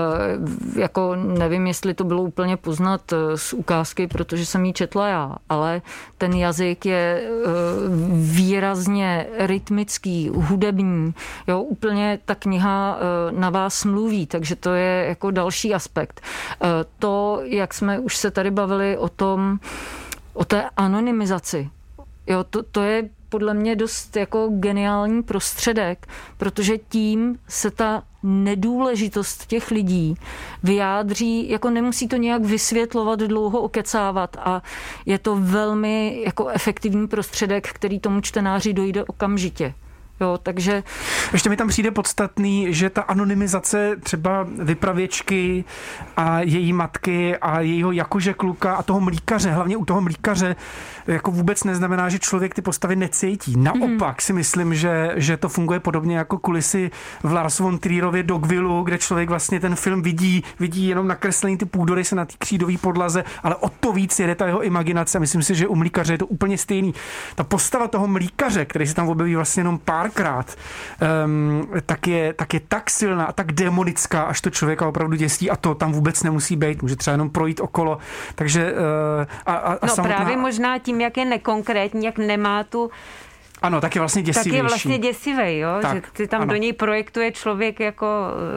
[0.82, 5.82] jako nevím, jestli to bylo úplně poznat z ukázky, protože jsem ji četla já, ale
[6.18, 7.30] ten jazyk je
[8.14, 11.14] výrazně rytmický, hudební.
[11.48, 13.01] Jo, úplně ta kniha
[13.32, 16.22] na vás mluví, takže to je jako další aspekt.
[16.22, 16.68] Eh,
[17.00, 19.60] to, jak jsme už se tady bavili o tom,
[20.34, 21.70] o té anonymizaci,
[22.28, 29.46] jo, to, to je podle mě dost jako geniální prostředek, protože tím se ta nedůležitost
[29.46, 30.16] těch lidí
[30.64, 34.62] vyjádří, jako nemusí to nějak vysvětlovat, dlouho okecávat a
[35.06, 39.74] je to velmi jako efektivní prostředek, který tomu čtenáři dojde okamžitě.
[40.22, 40.84] Jo, takže...
[41.34, 45.64] Ještě mi tam přijde podstatný, že ta anonymizace třeba vypravěčky
[46.18, 50.56] a její matky a jejího jakože kluka a toho mlíkaře, hlavně u toho mlíkaře,
[51.08, 53.54] jako vůbec neznamená, že člověk ty postavy necítí.
[53.58, 54.26] Naopak mm-hmm.
[54.26, 56.92] si myslím, že, že to funguje podobně jako kulisy
[57.24, 61.66] v Lars von Trierově Dogvillu, kde člověk vlastně ten film vidí, vidí jenom nakreslený ty
[61.66, 65.20] půdory se na té křídové podlaze, ale o to víc jede ta jeho imaginace.
[65.20, 66.94] Myslím si, že u mlíkaře je to úplně stejný.
[67.36, 69.80] Ta postava toho mlíkaře, který se tam objeví vlastně jenom
[70.12, 70.56] párkrát,
[71.26, 75.50] um, tak, je, tak je tak silná a tak demonická, až to člověka opravdu děsí
[75.50, 76.82] a to tam vůbec nemusí být.
[76.82, 77.98] Může třeba jenom projít okolo.
[78.36, 78.78] Takže uh,
[79.46, 80.16] a, a, a no samotná...
[80.16, 82.92] právě možná tím, jak je nekonkrétní, jak nemá tu
[83.62, 84.50] ano, tak je vlastně děsivější.
[84.50, 85.70] Tak je vlastně děsivý, jo?
[85.82, 86.50] Tak, že ty tam ano.
[86.50, 88.08] do něj projektuje člověk jako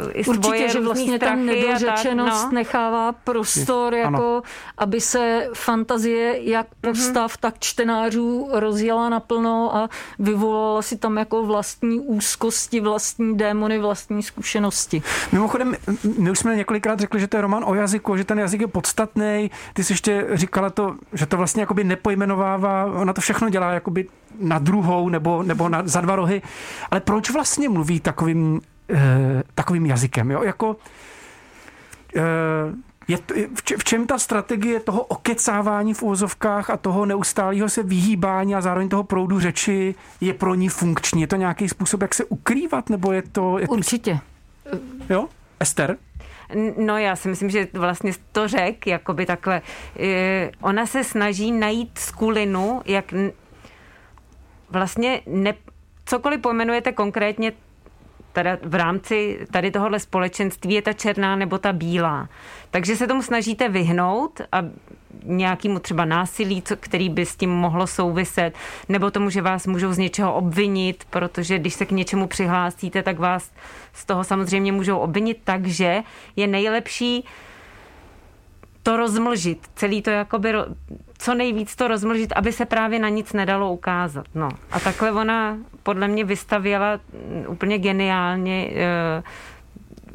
[0.09, 2.55] eh, i Určitě, svoje že vlastně tam nedořečenost tak, no.
[2.55, 4.43] nechává prostor, je, jako, ano.
[4.79, 6.93] aby se fantazie jak mhm.
[6.93, 7.41] postav, mm-hmm.
[7.41, 9.89] tak čtenářů rozjela naplno a
[10.19, 15.03] vyvolala si tam jako vlastní úzkosti, vlastní démony, vlastní zkušenosti.
[15.33, 15.77] Mimochodem,
[16.19, 18.67] my už jsme několikrát řekli, že to je román o jazyku, že ten jazyk je
[18.67, 19.51] podstatný.
[19.75, 24.07] Ty jsi ještě říkala to, že to vlastně jakoby nepojmenovává, ona to všechno dělá jakoby
[24.41, 26.43] na druhou nebo, nebo na, za dva rohy.
[26.91, 30.31] Ale proč vlastně mluví takovým, eh, takovým jazykem?
[30.31, 30.43] Jo?
[30.43, 30.77] Jako,
[32.17, 32.23] eh,
[33.09, 33.35] je to,
[33.79, 38.89] v čem ta strategie toho okecávání v úvozovkách a toho neustálého se vyhýbání a zároveň
[38.89, 41.21] toho proudu řeči je pro ní funkční?
[41.21, 43.59] Je to nějaký způsob, jak se ukrývat, nebo je to...
[43.59, 44.19] Je Určitě.
[45.11, 45.29] Jo?
[45.61, 45.97] Ester?
[46.77, 49.63] No já si myslím, že vlastně to řek, jakoby takhle.
[50.01, 53.15] Eh, ona se snaží najít skulinu, jak
[54.71, 55.55] vlastně ne,
[56.05, 57.53] cokoliv pojmenujete konkrétně
[58.35, 62.29] teda v rámci tady tohohle společenství je ta černá nebo ta bílá.
[62.71, 64.63] Takže se tomu snažíte vyhnout a
[65.25, 68.55] nějakému třeba násilí, co, který by s tím mohlo souviset,
[68.89, 73.19] nebo tomu, že vás můžou z něčeho obvinit, protože když se k něčemu přihlásíte, tak
[73.19, 73.53] vás
[73.93, 76.03] z toho samozřejmě můžou obvinit, takže
[76.37, 77.25] je nejlepší
[78.85, 80.55] to rozmlžit, celý to jakoby
[81.19, 84.27] co nejvíc to rozmlžit, aby se právě na nic nedalo ukázat.
[84.35, 84.49] No.
[84.71, 87.01] A takhle ona podle mě vystavěla
[87.49, 89.23] úplně geniálně eh,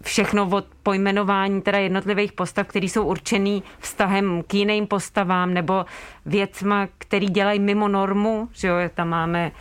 [0.01, 5.86] všechno od pojmenování teda jednotlivých postav, které jsou určený vztahem k jiným postavám nebo
[6.25, 9.51] věcma, který dělají mimo normu, že jo, tam máme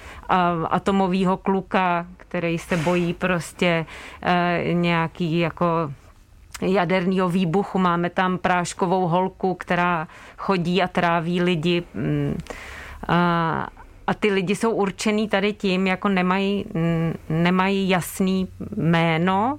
[0.71, 3.87] atomového kluka, který se bojí prostě
[4.23, 5.67] eh, nějaký jako
[6.61, 7.79] jaderného výbuchu.
[7.79, 11.83] Máme tam práškovou holku, která chodí a tráví lidi.
[11.95, 12.39] Mm,
[13.09, 13.69] a,
[14.07, 16.65] a ty lidi jsou určený tady tím, jako nemají,
[17.29, 19.59] nemají jasný jméno,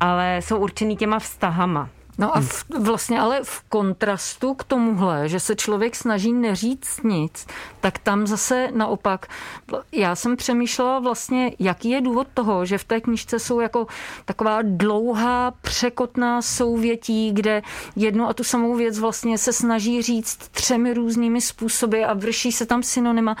[0.00, 1.88] ale jsou určený těma vztahama.
[2.18, 7.46] No a v, vlastně ale v kontrastu k tomuhle, že se člověk snaží neříct nic,
[7.80, 9.26] tak tam zase naopak,
[9.92, 13.86] já jsem přemýšlela vlastně, jaký je důvod toho, že v té knižce jsou jako
[14.24, 17.62] taková dlouhá, překotná souvětí, kde
[17.96, 22.66] jednu a tu samou věc vlastně se snaží říct třemi různými způsoby a vrší se
[22.66, 23.36] tam synonyma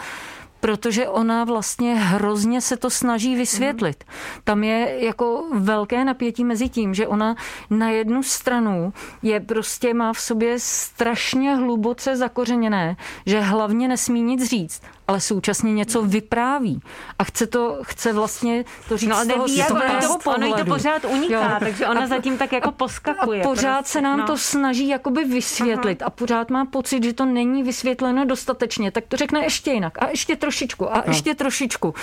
[0.60, 4.04] protože ona vlastně hrozně se to snaží vysvětlit.
[4.44, 7.36] Tam je jako velké napětí mezi tím, že ona
[7.70, 8.92] na jednu stranu
[9.22, 15.72] je prostě má v sobě strašně hluboce zakořeněné, že hlavně nesmí nic říct ale současně
[15.72, 16.80] něco vypráví.
[17.18, 19.80] A chce to, chce vlastně to říct no, z toho, neví, jak toho
[20.24, 21.56] to, ono jí to pořád uniká, jo.
[21.60, 23.42] takže ona a, zatím tak jako poskakuje.
[23.42, 24.26] A pořád prostě, se nám no.
[24.26, 26.06] to snaží jakoby vysvětlit Aha.
[26.06, 30.08] a pořád má pocit, že to není vysvětleno dostatečně, tak to řekne ještě jinak a
[30.08, 31.02] ještě trošičku a no.
[31.06, 31.94] ještě trošičku.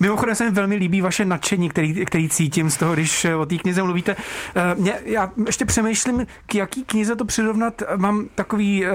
[0.00, 3.46] Mimochodem se mi velmi líbí vaše nadšení, který, který cítím z toho, když eh, o
[3.46, 4.16] té knize mluvíte.
[4.54, 7.82] Eh, mě, já ještě přemýšlím, k jaký knize to přirovnat.
[7.96, 8.90] Mám takový uh,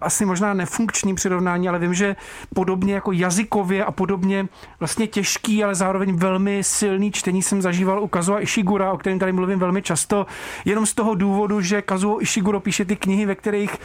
[0.00, 2.16] asi možná nefunkční přirovnání, ale vím, že
[2.54, 4.48] podobně jako jazykově a podobně
[4.80, 9.32] vlastně těžký, ale zároveň velmi silný čtení jsem zažíval u Kazuo Ishigura, o kterém tady
[9.32, 10.26] mluvím velmi často,
[10.64, 13.76] jenom z toho důvodu, že Kazuo Ishiguro píše ty knihy, ve kterých,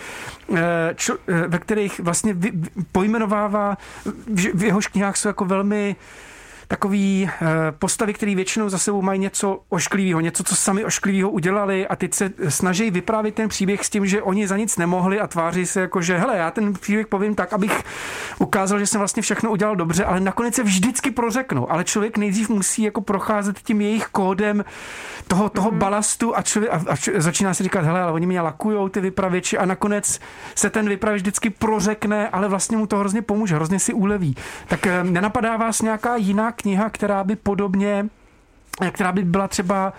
[1.47, 2.36] ve kterých vlastně
[2.91, 3.78] pojmenovává,
[4.54, 5.95] v jehož knihách jsou jako velmi
[6.67, 11.88] takový eh, postavy, které většinou za sebou mají něco ošklivého, něco, co sami ošklivého udělali
[11.88, 15.28] a teď se snaží vyprávět ten příběh s tím, že oni za nic nemohli a
[15.28, 17.84] tváří se jako, že hele, já ten příběh povím tak, abych
[18.39, 21.71] ukázal, že jsem vlastně všechno udělal dobře, ale nakonec se vždycky prořeknou.
[21.71, 24.65] Ale člověk nejdřív musí jako procházet tím jejich kódem
[25.28, 25.78] toho, toho mm-hmm.
[25.78, 29.58] balastu a, člověk, a, a začíná si říkat, hele, ale oni mě lakujou ty vypravěči
[29.58, 30.19] a nakonec
[30.56, 34.36] se ten vypravěč vždycky prořekne, ale vlastně mu to hrozně pomůže, hrozně si uleví.
[34.67, 38.09] Tak eh, nenapadá vás nějaká jiná kniha, která by podobně
[38.91, 39.93] která by byla třeba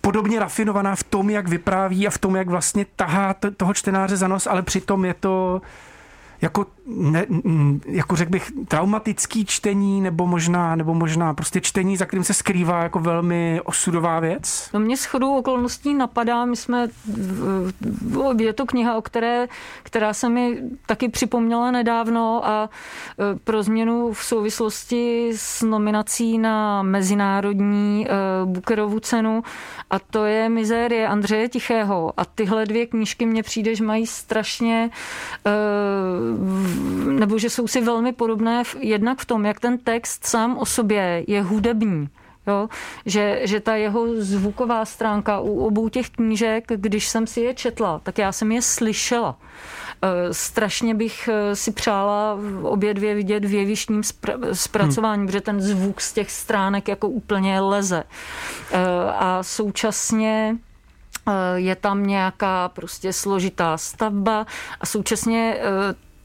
[0.00, 4.28] podobně rafinovaná v tom, jak vypráví a v tom, jak vlastně tahá toho čtenáře za
[4.28, 5.62] nos, ale přitom je to
[6.40, 7.26] jako ne,
[7.86, 12.82] jako řekl bych, traumatický čtení, nebo možná, nebo možná prostě čtení, za kterým se skrývá
[12.82, 14.70] jako velmi osudová věc?
[14.74, 16.88] No mě shodou okolností napadá, my jsme,
[18.38, 19.48] je to kniha, o které,
[19.82, 22.70] která se mi taky připomněla nedávno a
[23.34, 28.10] e, pro změnu v souvislosti s nominací na mezinárodní e,
[28.44, 29.42] Bookerovu cenu
[29.90, 34.90] a to je Mizérie Andřeje Tichého a tyhle dvě knížky přijde, že mají strašně
[35.46, 35.50] e,
[37.20, 41.24] nebo že jsou si velmi podobné jednak v tom, jak ten text sám o sobě
[41.26, 42.08] je hudební.
[42.46, 42.68] Jo?
[43.06, 48.00] Že, že ta jeho zvuková stránka u obou těch knížek, když jsem si je četla,
[48.02, 49.36] tak já jsem je slyšela.
[50.02, 54.02] E, strašně bych e, si přála obě dvě vidět v jevištním
[54.52, 55.26] zpracování, hmm.
[55.26, 58.04] protože ten zvuk z těch stránek jako úplně leze.
[58.72, 60.56] E, a současně
[61.54, 64.46] je tam nějaká prostě složitá stavba
[64.80, 65.56] a současně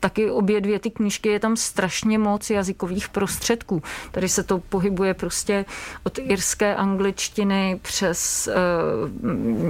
[0.06, 3.84] taky obě dvě ty knížky je tam strašně moc jazykových prostředků.
[4.12, 5.66] Tady se to pohybuje prostě
[6.04, 9.10] od irské angličtiny přes uh,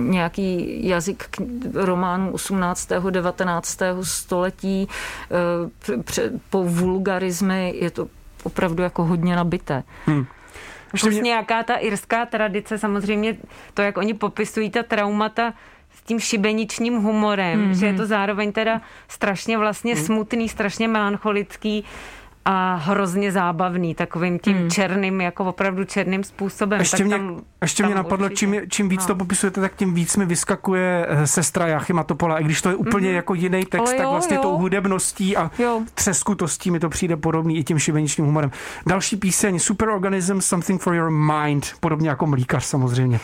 [0.10, 1.30] nějaký jazyk
[1.74, 2.92] románů 18.
[3.10, 3.80] 19.
[4.02, 8.08] století uh, pře, po vulgarizmy je to
[8.44, 9.84] opravdu jako hodně nabité.
[10.06, 10.26] Hmm.
[10.92, 11.22] Plus mě...
[11.22, 13.38] nějaká ta irská tradice, samozřejmě
[13.74, 15.54] to, jak oni popisují ta traumata,
[16.06, 17.80] tím šibeničním humorem, mm-hmm.
[17.80, 20.02] že je to zároveň teda strašně vlastně mm.
[20.02, 21.86] smutný, strašně melancholický
[22.46, 24.70] a hrozně zábavný, takovým tím hmm.
[24.70, 26.80] černým, jako opravdu černým způsobem.
[26.80, 29.08] Ještě tak mě, tam, ještě tam mě napadlo, čím, čím víc no.
[29.08, 32.76] to popisujete, tak tím víc mi vyskakuje eh, sestra Jachima Topola, i když to je
[32.76, 33.16] úplně mm-hmm.
[33.16, 34.42] jako jiný text, jo, tak vlastně jo.
[34.42, 35.82] tou hudebností a jo.
[35.94, 38.52] třeskutostí mi to přijde podobný i tím šibeničním humorem.
[38.86, 43.20] Další píseň Superorganism, Something for Your Mind, podobně jako Mlíkař samozřejmě.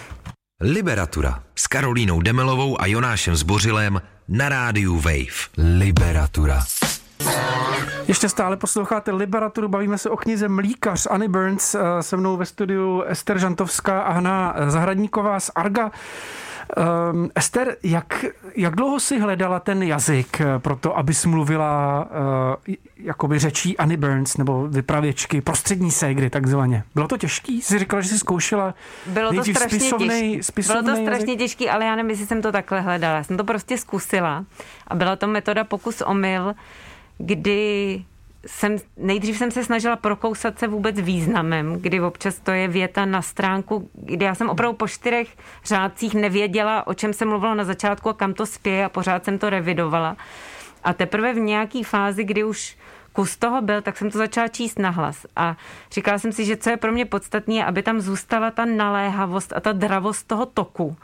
[0.63, 5.49] Liberatura s Karolínou Demelovou a Jonášem Zbořilem na rádiu Wave.
[5.77, 6.63] Liberatura.
[8.07, 12.45] Ještě stále posloucháte Liberaturu, bavíme se o knize Mlíkař Anny Burns, eh, se mnou ve
[12.45, 15.91] studiu Ester Žantovská a Hana Zahradníková z Arga.
[16.77, 22.07] Um, Ester, jak, jak dlouho si hledala ten jazyk eh, pro to, abys mluvila
[22.67, 26.83] uh, jakoby řečí Annie Burns nebo vypravěčky, prostřední ségry takzvaně?
[26.95, 27.61] Bylo to těžký?
[27.61, 28.73] Jsi říkala, že jsi zkoušela
[29.05, 30.61] Bylo to strašně spisovnej, těžký.
[30.67, 33.17] Bylo to strašně těžký, ale já nevím, jestli jsem to takhle hledala.
[33.17, 34.45] Já jsem to prostě zkusila
[34.87, 36.53] a byla to metoda pokus omyl,
[37.17, 38.03] kdy
[38.45, 43.21] jsem, nejdřív jsem se snažila prokousat se vůbec významem, kdy občas to je věta na
[43.21, 45.27] stránku, kdy já jsem opravdu po čtyřech
[45.65, 49.39] řádcích nevěděla, o čem jsem mluvila na začátku a kam to spěje a pořád jsem
[49.39, 50.17] to revidovala.
[50.83, 52.77] A teprve v nějaký fázi, kdy už
[53.13, 55.25] kus toho byl, tak jsem to začala číst nahlas.
[55.35, 55.57] A
[55.91, 59.59] říkala jsem si, že co je pro mě podstatné, aby tam zůstala ta naléhavost a
[59.59, 60.95] ta dravost toho toku.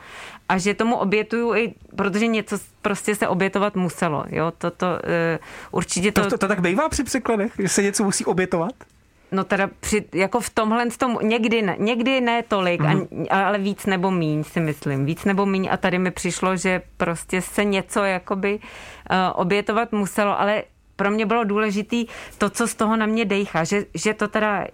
[0.50, 4.24] A že tomu obětuju i, protože něco prostě se obětovat muselo.
[4.30, 6.22] Jo, to, to, uh, určitě to...
[6.24, 6.38] To, to...
[6.38, 8.74] to tak bývá při překladech, že se něco musí obětovat?
[9.32, 13.26] No teda při, jako v tomhle tom, někdy ne, někdy ne tolik, mm.
[13.30, 15.06] a, ale víc nebo míň si myslím.
[15.06, 20.40] Víc nebo míň a tady mi přišlo, že prostě se něco jakoby uh, obětovat muselo,
[20.40, 20.64] ale
[20.96, 22.06] pro mě bylo důležitý
[22.38, 24.68] to, co z toho na mě dejchá, že, že to teda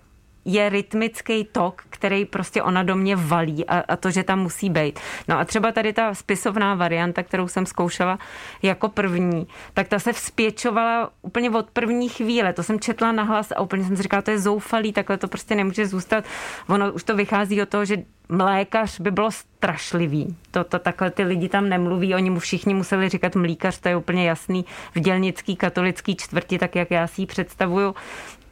[0.45, 4.69] je rytmický tok, který prostě ona do mě valí a, a to, že tam musí
[4.69, 4.99] být.
[5.27, 8.19] No a třeba tady ta spisovná varianta, kterou jsem zkoušela
[8.61, 12.53] jako první, tak ta se vzpěčovala úplně od první chvíle.
[12.53, 15.55] To jsem četla nahlas a úplně jsem si říkala, to je zoufalý, takhle to prostě
[15.55, 16.23] nemůže zůstat.
[16.69, 17.97] Ono už to vychází od toho, že
[18.29, 20.35] mlékař by bylo strašlivý.
[20.51, 23.95] To, to takhle ty lidi tam nemluví, oni mu všichni museli říkat mlíkař, to je
[23.95, 27.95] úplně jasný v dělnický katolický čtvrti, tak jak já si ji představuju.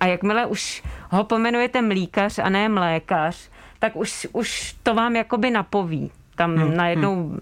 [0.01, 5.51] A jakmile už ho pomenujete mlíkař a ne mlékař, tak už, už to vám jakoby
[5.51, 6.11] napoví.
[6.35, 7.39] Tam hmm, najednou hmm.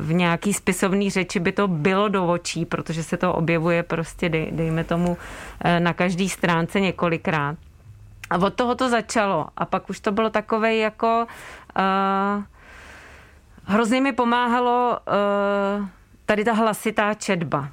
[0.00, 4.48] v nějaký spisovný řeči by to bylo do očí, protože se to objevuje prostě, dej,
[4.52, 5.16] dejme tomu,
[5.64, 7.56] eh, na každý stránce několikrát.
[8.30, 9.46] A od toho to začalo.
[9.56, 11.26] A pak už to bylo takové jako...
[11.78, 12.44] Uh,
[13.64, 14.98] hrozně mi pomáhalo
[15.78, 15.86] uh,
[16.26, 17.68] tady ta hlasitá četba.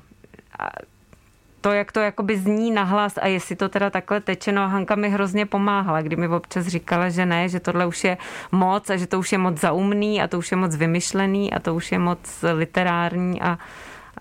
[1.62, 5.10] To, jak to jakoby zní nahlas a jestli to teda takhle teče, no Hanka mi
[5.10, 8.18] hrozně pomáhala, kdy mi občas říkala, že ne, že tohle už je
[8.52, 11.60] moc a že to už je moc zaumný a to už je moc vymyšlený a
[11.60, 12.20] to už je moc
[12.54, 13.58] literární a,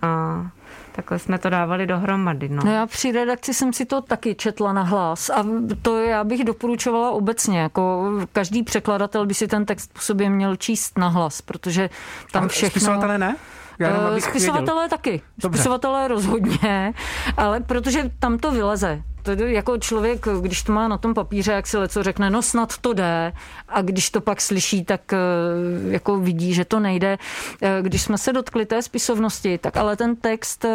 [0.03, 0.51] a
[0.99, 2.49] Takhle jsme to dávali dohromady.
[2.49, 2.63] No.
[2.65, 5.45] no já při redakci jsem si to taky četla na hlas a
[5.83, 7.61] to já bych doporučovala obecně.
[7.61, 11.91] Jako každý překladatel by si ten text po sobě měl číst na hlas, protože
[12.33, 12.71] tam všechno...
[12.71, 13.37] Spisovatelé ne?
[13.79, 15.21] Já Spisovatelé taky.
[15.39, 15.59] Dobře.
[15.59, 16.95] Spisovatelé rozhodně,
[17.37, 19.03] ale protože tam to vyleze
[19.37, 22.43] to je jako člověk, když to má na tom papíře, jak si leco řekne, no
[22.43, 23.33] snad to jde
[23.69, 25.17] a když to pak slyší, tak eh,
[25.89, 27.19] jako vidí, že to nejde.
[27.63, 30.69] Eh, když jsme se dotkli té spisovnosti, tak ale ten text eh,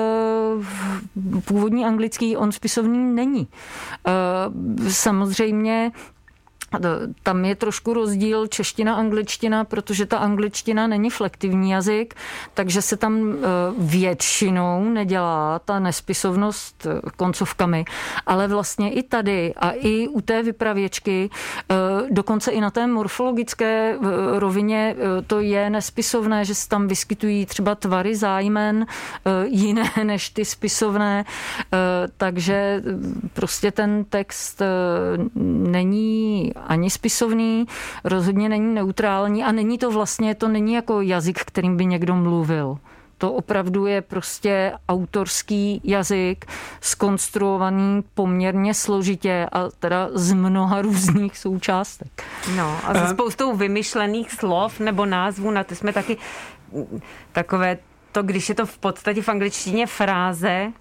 [1.46, 3.48] původní anglický, on spisovný není.
[4.89, 5.92] Samozřejmě
[7.23, 12.15] tam je trošku rozdíl čeština-angličtina, protože ta angličtina není flektivní jazyk,
[12.53, 13.36] takže se tam e,
[13.77, 17.86] většinou nedělá ta nespisovnost e, koncovkami,
[18.26, 21.30] ale vlastně i tady a i u té vypravěčky,
[22.09, 23.97] dokonce i na té morfologické
[24.34, 24.95] rovině
[25.28, 28.86] to je nespisovné, že se tam vyskytují třeba tvary zájmen
[29.45, 31.26] jiné než ty spisovné,
[32.17, 32.84] takže
[33.34, 34.61] prostě ten text
[35.74, 37.66] není ani spisovný,
[38.03, 42.78] rozhodně není neutrální a není to vlastně, to není jako jazyk, kterým by někdo mluvil.
[43.18, 46.45] To opravdu je prostě autorský jazyk,
[46.82, 52.24] skonstruovaný poměrně složitě a teda z mnoha různých součástek.
[52.55, 56.18] No a se spoustou vymyšlených slov nebo názvů, na ty jsme taky
[57.32, 57.78] takové
[58.11, 60.72] to, když je to v podstatě v angličtině fráze,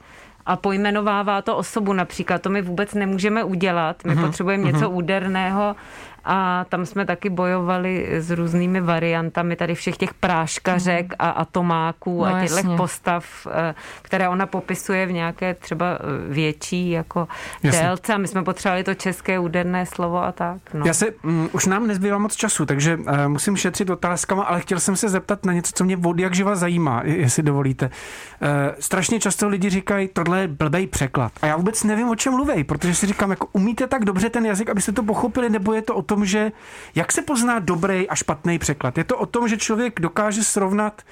[0.46, 2.42] a pojmenovává to osobu například.
[2.42, 4.04] To my vůbec nemůžeme udělat.
[4.04, 4.26] My uh-huh.
[4.26, 4.74] potřebujeme uh-huh.
[4.74, 5.76] něco úderného
[6.24, 11.16] a tam jsme taky bojovali s různými variantami tady všech těch práškařek mm.
[11.18, 16.90] a atomáků no, a těchto postav, eh, které ona popisuje v nějaké třeba eh, větší
[16.90, 17.28] jako
[17.62, 17.82] jasně.
[17.82, 20.58] délce a my jsme potřebovali to české úderné slovo a tak.
[20.74, 20.86] No.
[20.86, 24.80] Já se, um, už nám nezbývá moc času, takže uh, musím šetřit otázkama, ale chtěl
[24.80, 27.86] jsem se zeptat na něco, co mě od jak živa zajímá, jestli dovolíte.
[27.86, 28.48] Uh,
[28.80, 31.32] strašně často lidi říkají, tohle je blbej překlad.
[31.42, 34.46] A já vůbec nevím, o čem mluví, protože si říkám, jako umíte tak dobře ten
[34.46, 36.52] jazyk, abyste to pochopili, nebo je to o tom, že
[36.94, 38.98] jak se pozná dobrý a špatný překlad?
[38.98, 41.02] Je to o tom, že člověk dokáže srovnat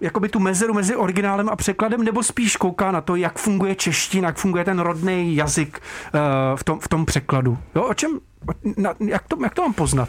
[0.00, 4.28] jakoby tu mezeru mezi originálem a překladem, nebo spíš kouká na to, jak funguje čeština,
[4.28, 6.20] jak funguje ten rodný jazyk uh,
[6.56, 7.58] v, tom, v tom překladu.
[7.74, 8.20] Jo, o čem,
[8.76, 10.08] na, jak, to, jak to mám poznat?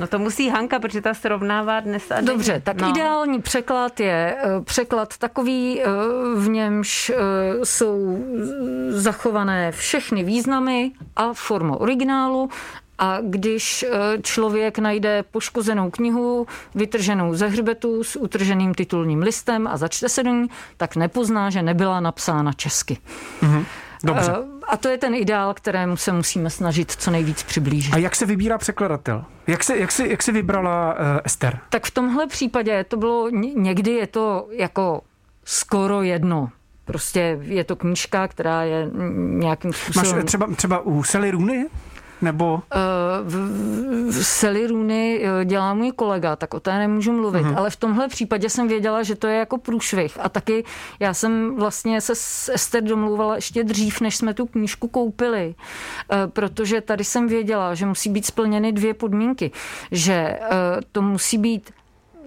[0.00, 2.88] No to musí Hanka, protože ta srovnává dnes a Dobře, tak no.
[2.88, 5.86] ideální překlad je eh, překlad takový, eh,
[6.36, 7.12] v němž
[7.64, 8.24] jsou
[8.88, 12.48] zachované všechny významy a forma originálu
[13.00, 13.88] a když e,
[14.22, 20.30] člověk najde poškozenou knihu, vytrženou ze hřbetu s utrženým titulním listem a začte se do
[20.30, 22.98] ní, tak nepozná, že nebyla napsána česky.
[23.42, 23.64] Mm-hmm.
[24.04, 24.32] Dobře.
[24.32, 27.94] E, a to je ten ideál, kterému se musíme snažit co nejvíc přiblížit.
[27.94, 29.24] A jak se vybírá překladatel?
[29.46, 31.58] Jak se, jak se, jak se vybrala uh, Ester?
[31.70, 35.02] Tak v tomhle případě to bylo, někdy je to jako
[35.44, 36.48] skoro jedno.
[36.84, 40.16] Prostě je to knížka, která je nějakým způsobem...
[40.16, 41.66] Máš třeba, třeba u Sally Rooney?
[42.22, 42.54] Nebo?
[42.54, 47.42] Uh, Sally Rooney dělá můj kolega, tak o té nemůžu mluvit.
[47.46, 47.58] Uh-huh.
[47.58, 50.18] Ale v tomhle případě jsem věděla, že to je jako průšvih.
[50.20, 50.64] A taky
[51.00, 55.54] já jsem vlastně se s Ester domluvala ještě dřív, než jsme tu knížku koupili.
[55.54, 59.50] Uh, protože tady jsem věděla, že musí být splněny dvě podmínky.
[59.90, 60.46] Že uh,
[60.92, 61.70] to musí být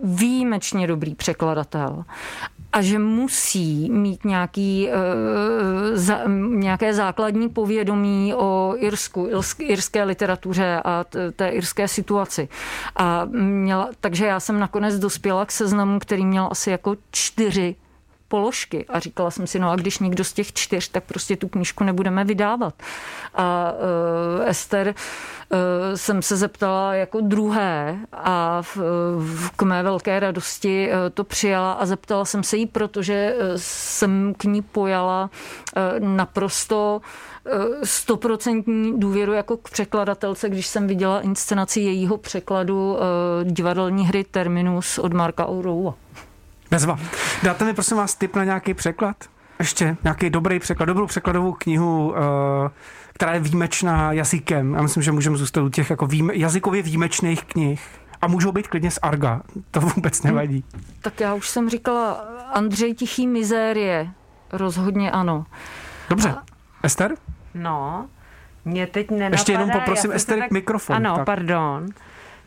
[0.04, 2.04] výjimečně dobrý překladatel
[2.74, 11.06] a že musí mít nějaký, uh, za, nějaké základní povědomí o Irsku, irské literatuře a
[11.36, 12.50] té irské situaci.
[12.96, 17.76] A měla, takže já jsem nakonec dospěla k seznamu, který měl asi jako čtyři
[18.34, 21.48] položky a říkala jsem si, no a když nikdo z těch čtyř, tak prostě tu
[21.48, 22.74] knížku nebudeme vydávat.
[23.36, 24.96] A uh, Ester uh,
[25.96, 28.78] jsem se zeptala jako druhé a v,
[29.18, 34.34] v, k mé velké radosti uh, to přijala a zeptala jsem se jí, protože jsem
[34.38, 37.02] k ní pojala uh, naprosto
[37.84, 43.00] stoprocentní důvěru jako k překladatelce, když jsem viděla inscenaci jejího překladu uh,
[43.44, 45.94] divadelní hry Terminus od Marka Ouroua.
[46.74, 47.00] Bezva.
[47.44, 49.16] Dáte mi prosím vás tip na nějaký překlad?
[49.60, 52.70] Ještě nějaký dobrý překlad, dobrou překladovou knihu, eh,
[53.14, 54.74] která je výjimečná jazykem.
[54.74, 57.82] Já myslím, že můžeme zůstat u těch jako výjime, jazykově výjimečných knih.
[58.22, 60.64] A můžou být klidně z Arga, to vůbec nevadí.
[60.74, 60.84] Hmm.
[61.02, 62.12] Tak já už jsem říkala,
[62.54, 64.12] Andřej Tichý mizérie,
[64.52, 65.46] rozhodně ano.
[66.10, 66.44] Dobře, A...
[66.84, 67.16] Ester?
[67.54, 68.08] No,
[68.66, 69.36] mě teď nenapadá.
[69.36, 70.52] Ještě jenom poprosím Ester tak...
[70.52, 70.96] mikrofon.
[70.96, 71.26] Ano, tak.
[71.26, 71.86] pardon.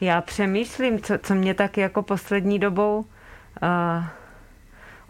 [0.00, 3.04] Já přemýšlím, co, co mě tak jako poslední dobou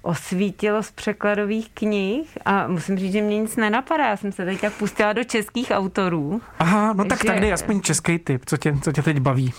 [0.02, 4.08] osvítilo z překladových knih a musím říct, že mě nic nenapadá.
[4.08, 6.40] Já jsem se teď tak pustila do českých autorů.
[6.58, 7.24] Aha, no tak že...
[7.24, 9.52] tak dej aspoň český typ, co tě, co tě teď baví.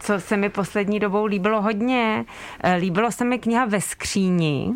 [0.00, 2.24] Co se mi poslední dobou líbilo hodně,
[2.60, 4.74] eh, líbilo se mi kniha Ve skříni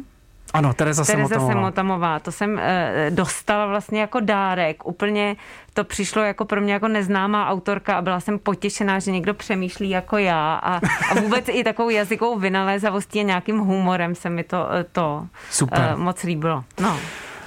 [0.52, 1.52] ano, Tereza, Tereza Semotamová.
[1.52, 2.18] Semotamová.
[2.18, 4.86] To jsem e, dostala vlastně jako dárek.
[4.86, 5.36] Úplně
[5.74, 9.90] to přišlo jako pro mě jako neznámá autorka a byla jsem potěšená, že někdo přemýšlí
[9.90, 10.80] jako já a,
[11.10, 15.80] a vůbec i takovou jazykovou vynalézavostí a nějakým humorem se mi to, eh, to Super.
[15.92, 16.64] E, moc líbilo.
[16.80, 16.96] No.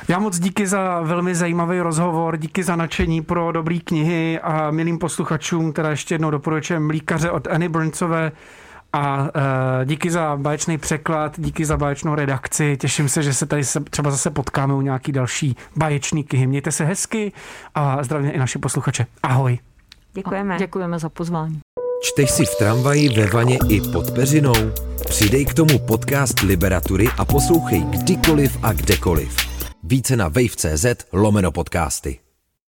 [0.07, 4.99] Já moc díky za velmi zajímavý rozhovor, díky za nadšení pro dobrý knihy a milým
[4.99, 8.31] posluchačům, teda ještě jednou doporučujem Mlíkaře od Annie Burnsové
[8.93, 9.29] a
[9.81, 12.77] e, díky za báječný překlad, díky za báječnou redakci.
[12.77, 16.47] Těším se, že se tady se třeba zase potkáme u nějaký další báječný knihy.
[16.47, 17.31] Mějte se hezky
[17.75, 19.05] a zdravím i naše posluchače.
[19.23, 19.59] Ahoj.
[20.13, 20.57] Děkujeme.
[20.57, 21.59] Děkujeme za pozvání.
[22.03, 24.53] Čteš si v tramvaji, ve vaně i pod peřinou?
[25.07, 29.35] Přidej k tomu podcast Liberatury a poslouchej kdykoliv a kdekoliv.
[29.83, 32.19] Více na wave.cz lomeno podcasty.